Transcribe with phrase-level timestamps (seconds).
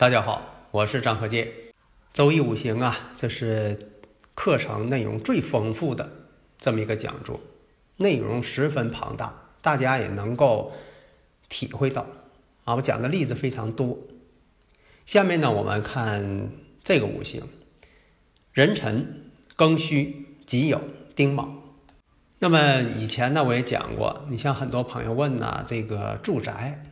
[0.00, 0.40] 大家好，
[0.70, 1.46] 我是张和建。
[2.10, 3.76] 周易五行啊，这是
[4.34, 6.10] 课程内容最丰富的
[6.58, 7.38] 这么一个讲座，
[7.98, 10.72] 内容十分庞大，大家也能够
[11.50, 12.06] 体会到
[12.64, 12.76] 啊。
[12.76, 13.98] 我讲的例子非常多。
[15.04, 16.48] 下面呢，我们看
[16.82, 17.42] 这个五行：
[18.54, 20.80] 壬辰、庚戌、己酉、
[21.14, 21.46] 丁卯。
[22.38, 26.84] 那么以前呢，我也讲过，你像很多朋友问呢，这个住宅。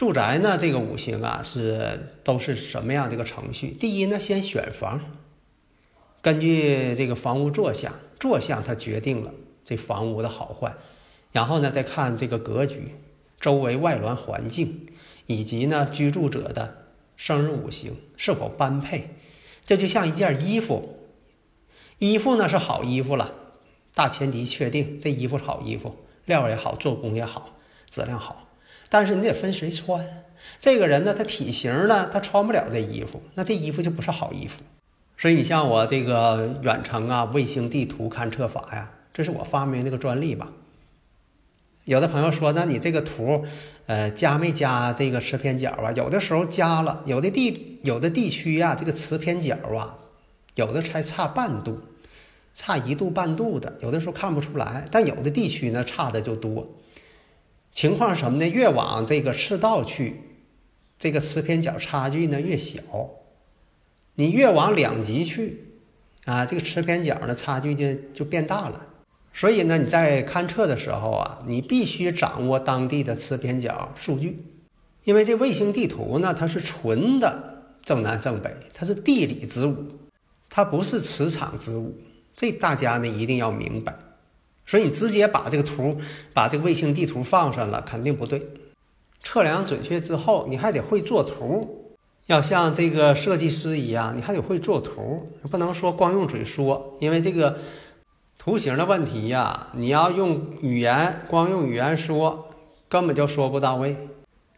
[0.00, 3.68] 住宅呢，这个五行啊是都是什么样的一个程序？
[3.68, 4.98] 第一呢，先选房，
[6.22, 10.72] 根据这个房屋坐向，坐向它决定了这房屋的好坏，
[11.32, 12.94] 然后呢再看这个格局、
[13.40, 14.86] 周围外轮环境，
[15.26, 16.86] 以及呢居住者的
[17.18, 19.10] 生日五行是否般配。
[19.66, 20.98] 这就像一件衣服，
[21.98, 23.34] 衣服呢是好衣服了，
[23.94, 27.50] 大前提确定这衣服是好衣服，料也好，做工也好，
[27.90, 28.46] 质量好。
[28.90, 30.04] 但是你得分谁穿，
[30.58, 34.62] 这个人呢，他体型呢，他穿不了这衣服，那这衣服就不是好衣服。
[35.16, 40.48] 所以你像我这个远程啊，卫星地图勘测法呀，这是我发明这个专利吧。
[41.84, 43.44] 有的朋友说，那你这个图，
[43.86, 45.92] 呃，加没加这个磁偏角啊？
[45.92, 49.98] 有的时候加了，有的地有的地区呀，这个磁偏角啊，
[50.56, 51.80] 有的才差半度，
[52.54, 56.66] 差一度半度的，有的时候看不出来，但有的地区呢，差的就多。
[57.72, 58.48] 情况是什么呢？
[58.48, 60.20] 越往这个赤道去，
[60.98, 62.80] 这个磁偏角差距呢越小；
[64.14, 65.64] 你越往两极去，
[66.24, 68.86] 啊，这个磁偏角的差距就就变大了。
[69.32, 74.44] 所以呢，你在勘测的时候啊，你必须掌握当地的磁偏角数据，
[75.04, 79.76] 因为这卫星地图呢，它是纯的正南正北，它是地理之物，
[80.48, 81.96] 它不是磁场之物，
[82.34, 83.94] 这大家呢一定要明白。
[84.70, 86.00] 所以你直接把这个图，
[86.32, 88.46] 把这个卫星地图放上了，肯定不对。
[89.20, 96.96] 测量准确之后，你还得会做图，要像这个设计师一样，你还得会做图，不能说光用嘴说。
[97.00, 97.58] 因为这个
[98.38, 102.48] 图形的问题呀，你要用语言，光用语言说，
[102.88, 103.96] 根本就说不到位。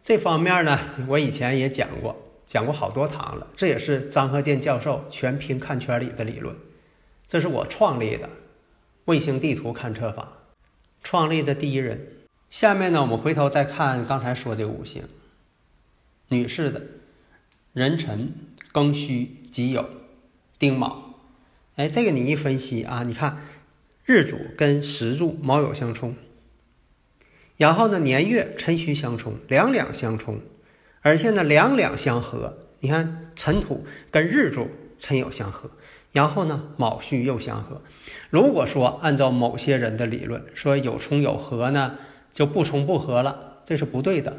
[0.05, 2.15] 这方面呢，我以前也讲过，
[2.47, 3.47] 讲过好多堂了。
[3.57, 6.55] 这也是张和建教授全凭看圈里的理论，
[7.27, 8.29] 这是我创立的。
[9.07, 10.33] 卫星地图勘测法
[11.03, 12.07] 创立的第一人。
[12.51, 15.05] 下面呢，我们回头再看刚才说这个五行，
[16.29, 16.83] 女士的
[17.73, 18.33] 壬辰、
[18.73, 19.87] 庚戌、己酉、
[20.59, 21.15] 丁卯。
[21.77, 23.39] 哎，这个你一分析啊，你看
[24.05, 26.15] 日主跟时柱卯酉相冲，
[27.57, 30.41] 然后呢年月辰戌相冲，两两相冲，
[31.01, 32.59] 而且呢两两相合。
[32.81, 34.69] 你看辰土跟日柱
[35.01, 35.71] 辰酉相合。
[36.13, 37.81] 然后呢，卯戌又相合。
[38.31, 41.99] 如果说按照某些人的理论，说有冲有合呢，
[42.35, 44.37] 就不冲不合了，这是不对的。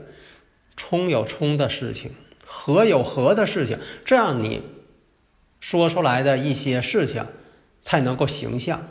[0.75, 2.11] 冲有冲的事情，
[2.45, 4.63] 合有合的事情，这样你
[5.59, 7.25] 说出来的一些事情
[7.81, 8.87] 才能够形象。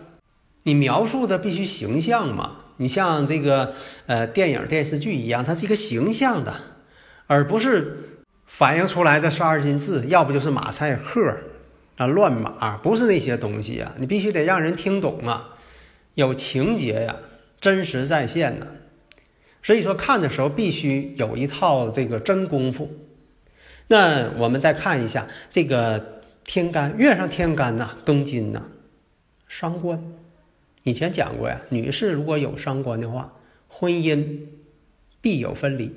[0.64, 2.58] 你描述的必须形象嘛。
[2.78, 3.74] 你像这个
[4.06, 6.54] 呃电影电视剧一样，它是一个形象的，
[7.26, 11.36] 而不是反映出来的是二进制，要不就是马赛克。
[12.06, 15.56] 乱码不是那些东西呀，你必须得让人听懂啊，
[16.14, 17.16] 有情节呀，
[17.60, 18.66] 真实再现呢。
[19.62, 22.90] 所以说看的时候必须有一套这个真功夫。
[23.88, 28.62] 那我们再看一下这个天干，月上天干呐，庚金呐，
[29.46, 30.02] 伤官。
[30.82, 33.32] 以前讲过呀，女士如果有伤官的话，
[33.68, 34.40] 婚姻
[35.20, 35.94] 必有分离，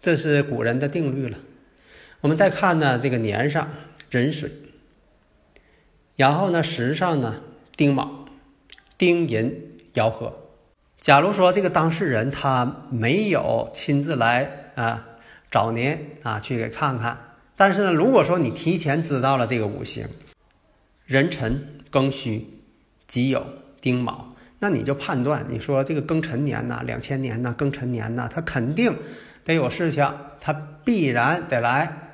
[0.00, 1.38] 这是古人的定律了。
[2.22, 3.68] 我们再看呢，这个年上。
[4.16, 4.50] 壬水，
[6.16, 7.42] 然后呢，时上呢，
[7.76, 8.24] 丁卯、
[8.96, 10.32] 丁寅爻合。
[10.98, 15.06] 假如说这个当事人他没有亲自来啊
[15.50, 17.18] 找您啊去给看看，
[17.56, 20.06] 但是呢，如果说你提前知道了这个五行，
[21.04, 22.62] 壬辰、庚戌、
[23.06, 23.42] 己酉、
[23.82, 28.96] 丁卯，那你就判断，你说这个庚辰年呐，两千年呐，庚辰年呐，他肯定
[29.44, 30.10] 得有事情，
[30.40, 32.05] 他必然得来。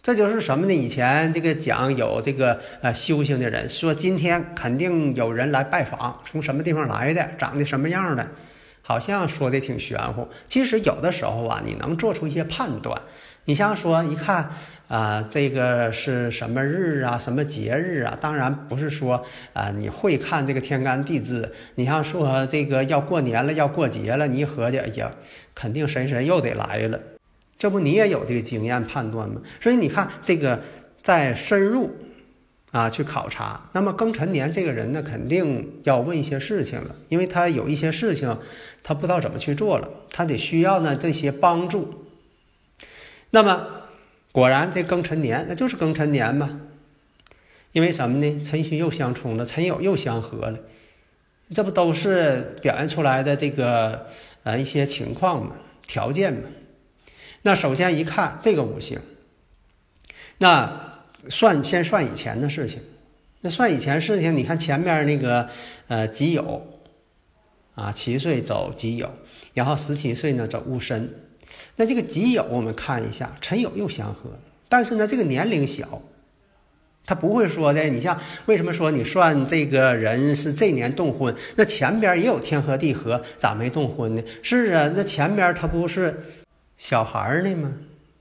[0.00, 0.72] 这就是什么呢？
[0.72, 8.26] 以前这个讲有这个呃修行的人说，今天肯定有人来拜访，从什么地方来的，长得什么样的，
[8.80, 10.26] 好像说的挺玄乎。
[10.46, 12.98] 其实有的时候啊，你能做出一些判断。
[13.44, 14.50] 你像说一看
[14.88, 18.16] 啊，这个是什么日啊，什么节日啊？
[18.18, 21.52] 当然不是说啊，你会看这个天干地支。
[21.74, 25.10] 你像说这个要过年了，要过节了，你一合计，哎呀，
[25.54, 26.98] 肯定神神又得来了。
[27.58, 29.42] 这不你也有这个经验判断吗？
[29.60, 30.62] 所以你看这个
[31.02, 31.90] 再深入
[32.70, 38.38] 啊去考察，那么庚辰年这个人呢，肯定要问一些事情了，因为他有一些事情
[38.84, 42.06] 他不知道怎么去做了，他得需要呢这些帮助。
[43.30, 43.66] 那么
[44.30, 46.60] 果然这庚辰年那就是庚辰年嘛，
[47.72, 48.44] 因为什么呢？
[48.44, 50.58] 辰戌又相冲了，辰酉又相合了，
[51.50, 54.06] 这不都是表现出来的这个
[54.44, 56.42] 呃一些情况嘛，条件嘛。
[57.48, 58.98] 那首先一看这个五行，
[60.36, 61.00] 那
[61.30, 62.78] 算先算以前的事情。
[63.40, 65.48] 那算以前事情，你看前面那个
[65.86, 66.60] 呃己酉
[67.74, 69.08] 啊，七岁走己酉，
[69.54, 71.10] 然后十七岁呢走戊申。
[71.76, 74.28] 那这个己酉我们看一下，辰酉又相合，
[74.68, 76.02] 但是呢这个年龄小，
[77.06, 77.82] 他不会说的。
[77.84, 81.34] 你像为什么说你算这个人是这年动婚？
[81.56, 84.22] 那前边也有天合地合，咋没动婚呢？
[84.42, 86.22] 是啊，那前边他不是。
[86.78, 87.72] 小孩儿呢吗？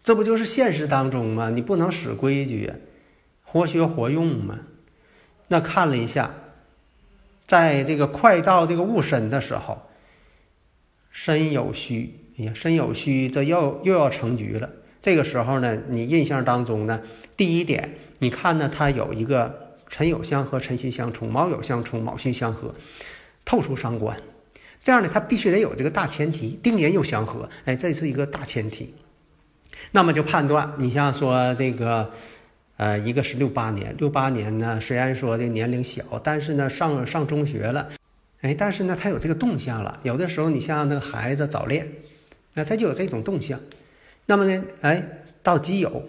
[0.03, 1.49] 这不就是现实当中吗？
[1.49, 2.73] 你不能使规矩，
[3.43, 4.59] 活学活用嘛。
[5.49, 6.31] 那看了一下，
[7.45, 9.83] 在这个快到这个戊申的时候，
[11.11, 14.69] 申酉戌，哎呀，申酉戌，这又又要成局了。
[15.01, 17.01] 这个时候呢，你印象当中呢，
[17.37, 22.73] 第一点，你看呢，它有一个辰酉相合，辰戌相冲，卯酉相冲，卯戌相合，
[23.45, 24.17] 透出伤官。
[24.87, 28.93] 这样呢，它必须得有这个大前提，丁年又相合，哎，这是一个大前提。
[29.91, 32.09] 那么就判断，你像说这个，
[32.77, 37.89] 呃，一个是六八年，六八年呢，虽然说这年龄小，但是呢，上上中学了，
[38.39, 39.99] 哎，但是呢，他有这个动向了。
[40.03, 41.85] 有的时候，你像那个孩子早恋，
[42.53, 43.59] 那他就有这种动向。
[44.25, 45.03] 那么呢，哎，
[45.43, 46.01] 到己酉，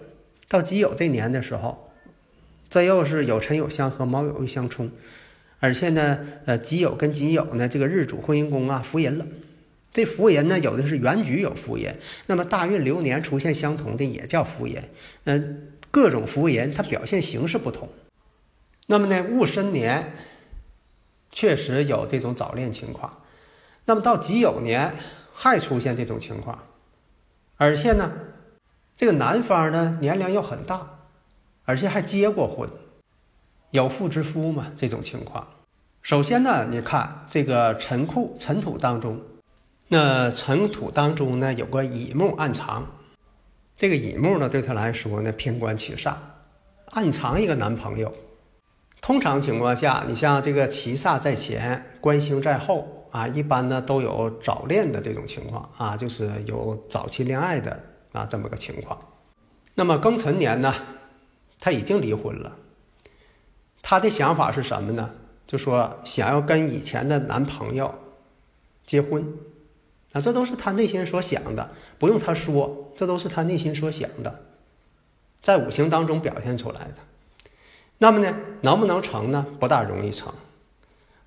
[0.47, 1.91] 到己酉这年的时候，
[2.69, 4.89] 这又是有辰酉相合，卯酉又相冲。
[5.59, 9.25] 而且呢，呃，己酉跟己酉呢，这个日主婚姻宫啊，福人了。
[9.91, 11.97] 这福人呢，有的是原局有福人，
[12.27, 14.83] 那么大运流年出现相同的也叫福人。
[15.25, 17.89] 嗯，各种福人它表现形式不同。
[18.87, 20.13] 那么呢，戊申年
[21.31, 23.21] 确实有这种早恋情况。
[23.85, 24.93] 那么到己酉年
[25.33, 26.59] 还出现这种情况，
[27.57, 28.11] 而且呢，
[28.95, 30.99] 这个男方呢年龄又很大，
[31.65, 32.69] 而且还结过婚。
[33.71, 34.71] 有妇之夫嘛？
[34.75, 35.47] 这种情况，
[36.01, 39.21] 首先呢，你看这个辰库尘土当中，
[39.89, 42.87] 那尘土当中呢有个乙木暗藏，
[43.75, 46.15] 这个乙木呢对他来说呢偏官七煞，
[46.87, 48.11] 暗藏一个男朋友。
[49.01, 57.79] 通常情况下，你像这个七煞在前，官星在后啊，一般呢都有早恋的这种情况啊，就是有早期恋爱的
[58.13, 58.97] 啊这么个情况。
[59.75, 60.73] 那么庚辰年呢，
[61.59, 62.51] 他已经离婚了。
[63.89, 65.09] 她的想法是什么呢？
[65.47, 67.91] 就说想要跟以前的男朋友
[68.85, 69.25] 结婚，
[70.13, 74.43] 啊，这都是她内心所想的，不用她说，这都是她内心所想的，
[75.41, 76.97] 在五行当中表现出来的。
[77.97, 78.31] 那么呢，
[78.61, 79.43] 能不能成呢？
[79.59, 80.31] 不大容易成。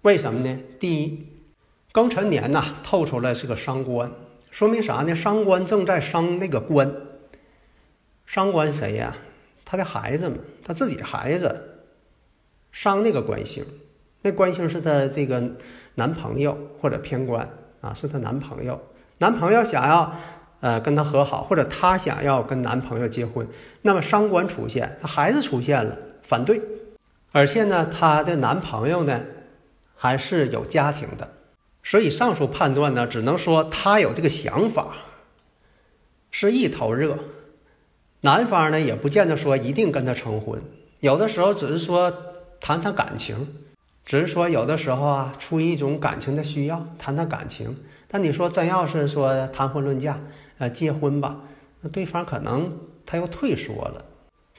[0.02, 0.56] 为什么呢？
[0.78, 1.26] 第一，
[1.92, 4.08] 庚辰年呐，透出来是个伤官，
[4.52, 5.16] 说明啥呢？
[5.16, 6.94] 伤官正在伤那个官。
[8.24, 9.16] 伤官谁呀？
[9.64, 11.70] 他的孩子们，他自己孩子。
[12.72, 13.64] 伤那个官星，
[14.22, 15.42] 那官星是他这个
[15.94, 17.48] 男朋友或者偏官
[17.82, 18.80] 啊，是他男朋友。
[19.18, 20.12] 男朋友想要
[20.60, 23.46] 呃跟他和好，或者他想要跟男朋友结婚，
[23.82, 26.60] 那么伤官出现，他孩子出现了反对，
[27.30, 29.20] 而且呢，他的男朋友呢
[29.94, 31.28] 还是有家庭的，
[31.82, 34.94] 所以上述判断呢，只能说他有这个想法，
[36.30, 37.18] 是一头热。
[38.22, 40.60] 男方呢也不见得说一定跟他成婚，
[41.00, 42.31] 有的时候只是说。
[42.64, 43.48] 谈谈感情，
[44.06, 47.76] 只是说有的时候啊，出于一种感情的需要，谈谈感情。
[48.06, 50.20] 但你说真要是说谈婚论嫁，
[50.58, 51.40] 呃，结婚吧，
[51.80, 54.04] 那对方可能他又退缩了。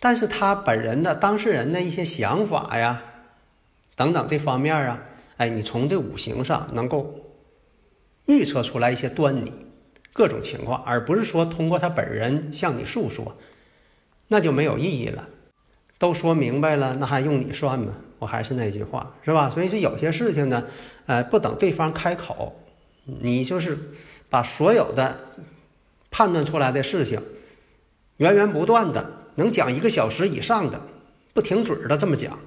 [0.02, 3.02] 但是他本人的当事人的一些想法呀，
[3.96, 5.00] 等等这方面啊，
[5.38, 7.16] 哎，你从这五行上能够
[8.26, 9.54] 预测出来一些端倪，
[10.12, 13.38] 各种情况，而不是说通过他本人向你诉说，
[14.28, 15.30] 那就没有意义了。
[16.04, 17.94] 都说明白了，那还用你算吗？
[18.20, 19.50] 我还是那句话，是吧？
[19.50, 20.62] 所以说有些事情呢，
[21.06, 22.54] 呃，不等对方开口，
[23.06, 23.78] 你就是
[24.30, 25.18] 把所有的
[26.12, 27.22] 判断出来的事情，
[28.18, 30.82] 源源不断的能讲一个小时以上的，
[31.34, 32.38] 不停嘴的这么讲，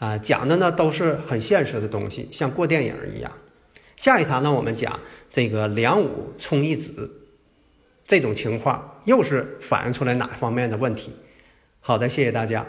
[0.00, 3.30] 啊，讲的呢都是很现实的东西，像过电影一样。
[3.96, 4.98] 下一堂呢，我们讲
[5.30, 7.08] 这个两武冲一子
[8.08, 11.12] 这种情况，又是反映出来哪方面的问题？
[11.84, 12.64] 好的，谢谢大家。